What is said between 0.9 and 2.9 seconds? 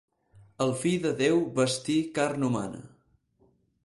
de Déu vestí carn humana.